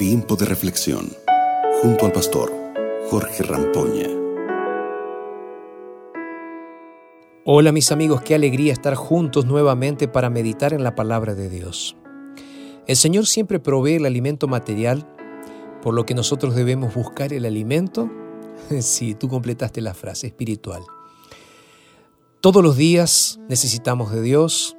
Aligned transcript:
Tiempo 0.00 0.34
de 0.34 0.46
reflexión 0.46 1.12
junto 1.82 2.06
al 2.06 2.12
pastor 2.12 2.50
Jorge 3.10 3.42
Rampoña. 3.42 4.08
Hola 7.44 7.70
mis 7.70 7.92
amigos, 7.92 8.22
qué 8.22 8.34
alegría 8.34 8.72
estar 8.72 8.94
juntos 8.94 9.44
nuevamente 9.44 10.08
para 10.08 10.30
meditar 10.30 10.72
en 10.72 10.84
la 10.84 10.94
palabra 10.94 11.34
de 11.34 11.50
Dios. 11.50 11.98
El 12.86 12.96
Señor 12.96 13.26
siempre 13.26 13.60
provee 13.60 13.96
el 13.96 14.06
alimento 14.06 14.48
material, 14.48 15.06
por 15.82 15.92
lo 15.92 16.06
que 16.06 16.14
nosotros 16.14 16.54
debemos 16.54 16.94
buscar 16.94 17.34
el 17.34 17.44
alimento, 17.44 18.10
si 18.80 19.14
tú 19.14 19.28
completaste 19.28 19.82
la 19.82 19.92
frase, 19.92 20.28
espiritual. 20.28 20.82
Todos 22.40 22.62
los 22.62 22.78
días 22.78 23.38
necesitamos 23.50 24.12
de 24.12 24.22
Dios 24.22 24.78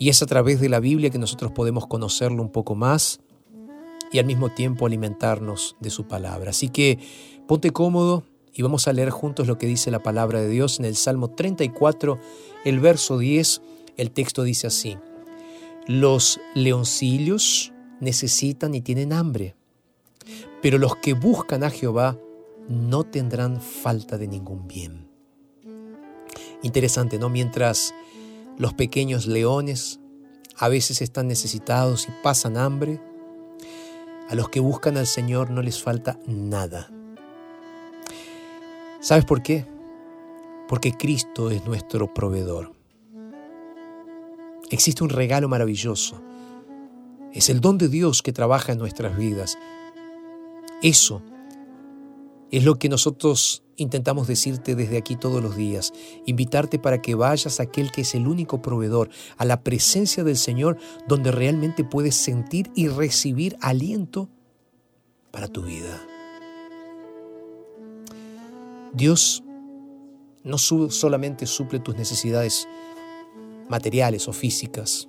y 0.00 0.08
es 0.08 0.20
a 0.20 0.26
través 0.26 0.60
de 0.60 0.68
la 0.68 0.80
Biblia 0.80 1.10
que 1.10 1.18
nosotros 1.18 1.52
podemos 1.52 1.86
conocerlo 1.86 2.42
un 2.42 2.50
poco 2.50 2.74
más 2.74 3.20
y 4.12 4.18
al 4.18 4.26
mismo 4.26 4.50
tiempo 4.50 4.86
alimentarnos 4.86 5.76
de 5.80 5.90
su 5.90 6.06
palabra. 6.06 6.50
Así 6.50 6.68
que 6.68 6.98
ponte 7.46 7.70
cómodo 7.70 8.24
y 8.52 8.62
vamos 8.62 8.88
a 8.88 8.92
leer 8.92 9.10
juntos 9.10 9.46
lo 9.46 9.58
que 9.58 9.66
dice 9.66 9.90
la 9.90 10.02
palabra 10.02 10.40
de 10.40 10.48
Dios 10.48 10.78
en 10.78 10.84
el 10.84 10.96
Salmo 10.96 11.30
34, 11.30 12.18
el 12.64 12.80
verso 12.80 13.18
10. 13.18 13.62
El 13.96 14.10
texto 14.10 14.42
dice 14.42 14.66
así, 14.66 14.96
los 15.86 16.40
leoncillos 16.54 17.72
necesitan 18.00 18.74
y 18.74 18.80
tienen 18.80 19.12
hambre, 19.12 19.56
pero 20.62 20.78
los 20.78 20.96
que 20.96 21.14
buscan 21.14 21.64
a 21.64 21.70
Jehová 21.70 22.18
no 22.68 23.04
tendrán 23.04 23.60
falta 23.60 24.18
de 24.18 24.28
ningún 24.28 24.68
bien. 24.68 25.08
Interesante, 26.62 27.18
¿no? 27.18 27.28
Mientras 27.28 27.94
los 28.58 28.74
pequeños 28.74 29.26
leones 29.26 30.00
a 30.56 30.68
veces 30.68 31.00
están 31.00 31.28
necesitados 31.28 32.08
y 32.08 32.12
pasan 32.22 32.56
hambre, 32.56 33.00
a 34.28 34.34
los 34.34 34.48
que 34.48 34.60
buscan 34.60 34.96
al 34.96 35.06
Señor 35.06 35.50
no 35.50 35.62
les 35.62 35.82
falta 35.82 36.18
nada. 36.26 36.90
¿Sabes 39.00 39.24
por 39.24 39.42
qué? 39.42 39.66
Porque 40.68 40.92
Cristo 40.92 41.50
es 41.50 41.64
nuestro 41.64 42.12
proveedor. 42.12 42.72
Existe 44.70 45.02
un 45.02 45.10
regalo 45.10 45.48
maravilloso. 45.48 46.20
Es 47.32 47.48
el 47.48 47.60
don 47.60 47.78
de 47.78 47.88
Dios 47.88 48.22
que 48.22 48.32
trabaja 48.32 48.72
en 48.72 48.78
nuestras 48.78 49.16
vidas. 49.16 49.58
Eso 50.82 51.22
es 52.50 52.64
lo 52.64 52.78
que 52.78 52.88
nosotros 52.88 53.62
intentamos 53.76 54.26
decirte 54.26 54.74
desde 54.74 54.98
aquí 54.98 55.16
todos 55.16 55.42
los 55.42 55.56
días, 55.56 55.92
invitarte 56.26 56.78
para 56.78 57.00
que 57.00 57.14
vayas 57.14 57.60
a 57.60 57.64
aquel 57.64 57.92
que 57.92 58.00
es 58.02 58.14
el 58.14 58.26
único 58.26 58.60
proveedor, 58.60 59.08
a 59.36 59.44
la 59.44 59.62
presencia 59.62 60.24
del 60.24 60.36
Señor, 60.36 60.78
donde 61.06 61.30
realmente 61.30 61.84
puedes 61.84 62.16
sentir 62.16 62.70
y 62.74 62.88
recibir 62.88 63.56
aliento 63.60 64.28
para 65.30 65.48
tu 65.48 65.62
vida. 65.62 66.02
Dios 68.92 69.44
no 70.42 70.58
solamente 70.58 71.46
suple 71.46 71.78
tus 71.78 71.94
necesidades 71.96 72.66
materiales 73.68 74.26
o 74.28 74.32
físicas, 74.32 75.08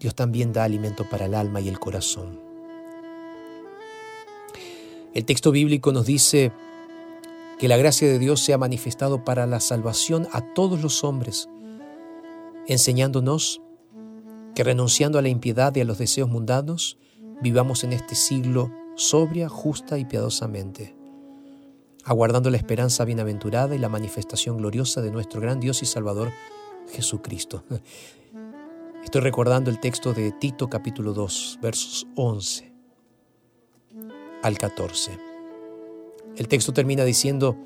Dios 0.00 0.14
también 0.14 0.52
da 0.52 0.64
alimento 0.64 1.08
para 1.08 1.26
el 1.26 1.34
alma 1.34 1.60
y 1.60 1.68
el 1.68 1.78
corazón. 1.78 2.43
El 5.14 5.24
texto 5.24 5.52
bíblico 5.52 5.92
nos 5.92 6.06
dice 6.06 6.50
que 7.60 7.68
la 7.68 7.76
gracia 7.76 8.08
de 8.08 8.18
Dios 8.18 8.40
se 8.40 8.52
ha 8.52 8.58
manifestado 8.58 9.24
para 9.24 9.46
la 9.46 9.60
salvación 9.60 10.26
a 10.32 10.40
todos 10.54 10.82
los 10.82 11.04
hombres, 11.04 11.48
enseñándonos 12.66 13.62
que 14.56 14.64
renunciando 14.64 15.20
a 15.20 15.22
la 15.22 15.28
impiedad 15.28 15.74
y 15.76 15.80
a 15.80 15.84
los 15.84 15.98
deseos 15.98 16.28
mundanos, 16.28 16.98
vivamos 17.40 17.84
en 17.84 17.92
este 17.92 18.16
siglo 18.16 18.72
sobria, 18.96 19.48
justa 19.48 19.98
y 19.98 20.04
piadosamente, 20.04 20.96
aguardando 22.04 22.50
la 22.50 22.56
esperanza 22.56 23.04
bienaventurada 23.04 23.76
y 23.76 23.78
la 23.78 23.88
manifestación 23.88 24.56
gloriosa 24.56 25.00
de 25.00 25.12
nuestro 25.12 25.40
gran 25.40 25.60
Dios 25.60 25.80
y 25.84 25.86
Salvador 25.86 26.32
Jesucristo. 26.92 27.62
Estoy 29.04 29.20
recordando 29.20 29.70
el 29.70 29.78
texto 29.78 30.12
de 30.12 30.32
Tito 30.32 30.68
capítulo 30.68 31.12
2, 31.12 31.60
versos 31.62 32.08
11 32.16 32.73
al 34.44 34.58
14. 34.58 35.18
El 36.36 36.48
texto 36.48 36.74
termina 36.74 37.02
diciendo, 37.04 37.56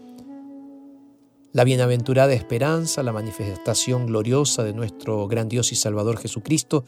la 1.53 1.65
bienaventurada 1.65 2.33
esperanza, 2.35 3.03
la 3.03 3.13
manifestación 3.13 4.07
gloriosa 4.07 4.63
de 4.63 4.73
nuestro 4.73 5.27
gran 5.27 5.49
Dios 5.49 5.73
y 5.73 5.75
Salvador 5.75 6.19
Jesucristo, 6.19 6.85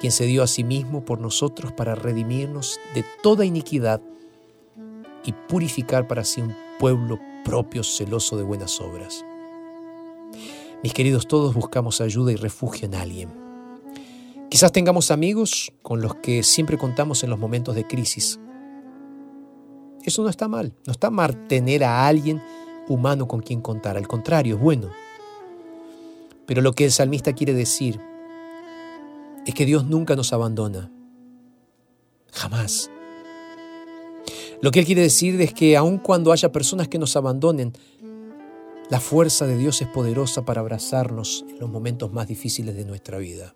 quien 0.00 0.12
se 0.12 0.24
dio 0.24 0.42
a 0.42 0.46
sí 0.46 0.64
mismo 0.64 1.04
por 1.04 1.20
nosotros 1.20 1.72
para 1.72 1.94
redimirnos 1.94 2.80
de 2.94 3.04
toda 3.22 3.44
iniquidad 3.44 4.00
y 5.26 5.32
purificar 5.32 6.08
para 6.08 6.24
sí 6.24 6.40
un 6.40 6.56
pueblo 6.78 7.18
propio 7.44 7.84
celoso 7.84 8.38
de 8.38 8.44
buenas 8.44 8.80
obras. 8.80 9.26
Mis 10.82 10.94
queridos, 10.94 11.28
todos 11.28 11.52
buscamos 11.52 12.00
ayuda 12.00 12.32
y 12.32 12.36
refugio 12.36 12.86
en 12.86 12.94
alguien. 12.94 13.28
Quizás 14.48 14.72
tengamos 14.72 15.10
amigos 15.10 15.70
con 15.82 16.00
los 16.00 16.14
que 16.14 16.42
siempre 16.42 16.78
contamos 16.78 17.24
en 17.24 17.30
los 17.30 17.38
momentos 17.38 17.74
de 17.74 17.86
crisis, 17.86 18.38
eso 20.10 20.22
no 20.22 20.28
está 20.28 20.48
mal. 20.48 20.72
No 20.86 20.92
está 20.92 21.10
mal 21.10 21.46
tener 21.48 21.84
a 21.84 22.06
alguien 22.06 22.42
humano 22.88 23.26
con 23.28 23.40
quien 23.40 23.60
contar. 23.60 23.96
Al 23.96 24.08
contrario, 24.08 24.56
es 24.56 24.60
bueno. 24.60 24.90
Pero 26.46 26.62
lo 26.62 26.72
que 26.72 26.84
el 26.84 26.92
salmista 26.92 27.32
quiere 27.32 27.54
decir 27.54 28.00
es 29.46 29.54
que 29.54 29.64
Dios 29.64 29.84
nunca 29.86 30.16
nos 30.16 30.32
abandona. 30.32 30.90
Jamás. 32.32 32.90
Lo 34.60 34.70
que 34.70 34.80
él 34.80 34.86
quiere 34.86 35.02
decir 35.02 35.40
es 35.40 35.52
que 35.52 35.76
aun 35.76 35.98
cuando 35.98 36.32
haya 36.32 36.50
personas 36.52 36.88
que 36.88 36.98
nos 36.98 37.16
abandonen, 37.16 37.72
la 38.90 39.00
fuerza 39.00 39.46
de 39.46 39.56
Dios 39.56 39.80
es 39.82 39.88
poderosa 39.88 40.44
para 40.44 40.60
abrazarnos 40.60 41.44
en 41.48 41.58
los 41.58 41.70
momentos 41.70 42.12
más 42.12 42.28
difíciles 42.28 42.76
de 42.76 42.84
nuestra 42.84 43.18
vida. 43.18 43.54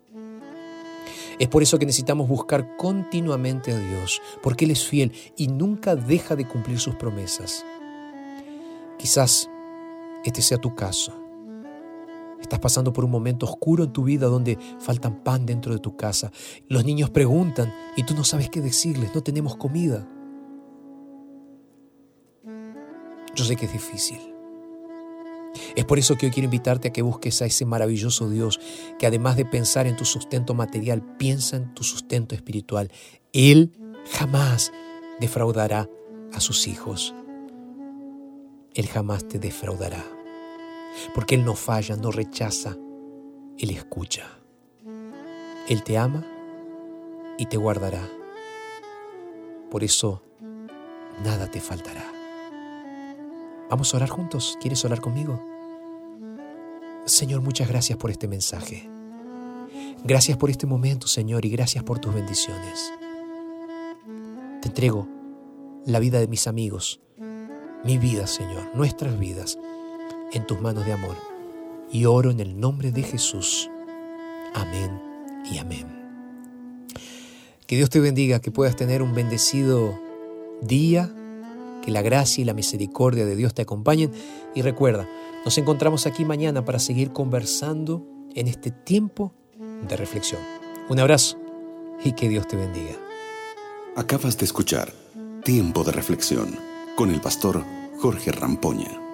Es 1.39 1.49
por 1.49 1.63
eso 1.63 1.79
que 1.79 1.87
necesitamos 1.87 2.29
buscar 2.29 2.77
continuamente 2.77 3.73
a 3.73 3.79
Dios, 3.79 4.21
porque 4.43 4.65
Él 4.65 4.73
es 4.73 4.85
fiel 4.85 5.13
y 5.37 5.49
nunca 5.49 5.95
deja 5.95 6.35
de 6.35 6.47
cumplir 6.47 6.81
sus 6.81 6.97
promesas. 6.97 7.65
Quizás 8.99 9.49
este 10.25 10.43
sea 10.43 10.59
tu 10.59 10.75
caso. 10.75 11.13
Estás 12.41 12.59
pasando 12.59 12.93
por 12.93 13.05
un 13.05 13.11
momento 13.11 13.47
oscuro 13.47 13.85
en 13.85 13.93
tu 13.93 14.05
vida 14.05 14.27
donde 14.27 14.59
faltan 14.79 15.23
pan 15.23 15.47
dentro 15.47 15.73
de 15.73 15.81
tu 15.81 15.97
casa. 15.97 16.33
Los 16.69 16.85
niños 16.85 17.11
preguntan 17.11 17.73
y 17.97 18.05
tú 18.05 18.15
no 18.15 18.25
sabes 18.25 18.49
qué 18.49 18.61
decirles, 18.61 19.15
no 19.15 19.23
tenemos 19.23 19.57
comida. 19.57 20.09
Yo 23.35 23.45
sé 23.45 23.55
que 23.55 23.67
es 23.67 23.73
difícil. 23.73 24.38
Es 25.77 25.85
por 25.85 25.99
eso 25.99 26.17
que 26.17 26.27
hoy 26.27 26.33
quiero 26.33 26.47
invitarte 26.47 26.89
a 26.89 26.93
que 26.93 27.03
busques 27.03 27.41
a 27.43 27.47
ese 27.47 27.65
maravilloso 27.65 28.29
Dios 28.29 28.61
que 28.99 29.07
además 29.07 29.37
de 29.37 29.45
pensar 29.45 29.87
en 29.87 29.97
tu 29.97 30.05
sustento 30.05 30.55
material, 30.55 31.03
piensa 31.17 31.57
en 31.57 31.75
tu 31.75 31.85
sustento 31.85 32.35
espiritual. 32.35 32.91
Él 33.33 33.73
jamás 34.13 34.73
defraudará 35.21 35.89
a 36.33 36.41
sus 36.41 36.67
hijos. 36.67 37.15
Él 38.75 38.87
jamás 38.87 39.27
te 39.27 39.39
defraudará. 39.39 40.05
Porque 41.15 41.35
Él 41.35 41.45
no 41.45 41.55
falla, 41.55 41.97
no 41.97 42.11
rechaza, 42.11 42.77
Él 43.59 43.71
escucha. 43.71 44.39
Él 45.69 45.83
te 45.83 45.99
ama 45.99 46.25
y 47.39 47.47
te 47.47 47.57
guardará. 47.57 48.09
Por 49.71 49.85
eso 49.85 50.23
nada 51.23 51.51
te 51.51 51.61
faltará. 51.61 52.18
Vamos 53.71 53.93
a 53.93 53.99
orar 53.99 54.09
juntos. 54.09 54.57
¿Quieres 54.61 54.85
orar 54.85 55.01
conmigo? 55.01 55.41
Señor, 57.05 57.43
muchas 57.43 57.69
gracias 57.69 57.99
por 57.99 58.11
este 58.11 58.29
mensaje. 58.29 58.89
Gracias 60.05 60.37
por 60.39 60.51
este 60.51 60.67
momento, 60.67 61.07
Señor, 61.07 61.45
y 61.45 61.51
gracias 61.51 61.85
por 61.85 61.99
tus 61.99 62.15
bendiciones. 62.15 62.93
Te 64.63 64.69
entrego 64.69 65.09
la 65.85 65.99
vida 65.99 66.21
de 66.21 66.29
mis 66.29 66.47
amigos, 66.47 67.01
mi 67.85 67.99
vida, 67.99 68.27
Señor, 68.27 68.75
nuestras 68.75 69.19
vidas, 69.19 69.59
en 70.33 70.47
tus 70.47 70.61
manos 70.61 70.87
de 70.87 70.93
amor. 70.93 71.17
Y 71.91 72.05
oro 72.05 72.31
en 72.31 72.41
el 72.41 72.59
nombre 72.59 72.93
de 72.93 73.03
Jesús. 73.03 73.71
Amén 74.55 75.01
y 75.51 75.59
amén. 75.59 75.87
Que 77.67 77.77
Dios 77.77 77.91
te 77.91 78.01
bendiga, 78.01 78.41
que 78.41 78.51
puedas 78.51 78.77
tener 78.77 79.03
un 79.03 79.15
bendecido 79.15 79.99
día 80.63 81.13
que 81.83 81.91
la 81.91 82.03
gracia 82.03 82.43
y 82.43 82.45
la 82.45 82.55
misericordia 82.55 83.25
de 83.25 83.37
Dios 83.37 83.55
te 83.55 83.63
acompañen 83.63 84.13
y 84.55 84.63
recuerda, 84.63 85.09
nos 85.45 85.57
encontramos 85.59 86.07
aquí 86.07 86.25
mañana 86.25 86.65
para 86.65 86.79
seguir 86.79 87.13
conversando 87.13 88.07
en 88.35 88.49
este 88.49 88.71
tiempo 88.71 89.35
de 89.89 89.97
reflexión. 89.97 90.41
Un 90.89 91.01
abrazo 91.01 91.39
y 92.05 92.13
que 92.13 92.29
Dios 92.29 92.47
te 92.47 92.57
bendiga. 92.57 92.97
Acabas 93.97 94.39
de 94.39 94.45
escuchar 94.45 94.93
Tiempo 95.45 95.85
de 95.85 95.93
Reflexión 95.93 96.57
con 96.97 97.11
el 97.11 97.21
pastor 97.21 97.65
Jorge 98.01 98.33
Rampoña. 98.33 99.08